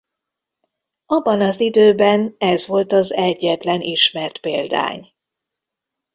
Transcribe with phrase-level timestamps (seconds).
[1.05, 5.13] Abban az időben ez volt az egyetlen ismert példány.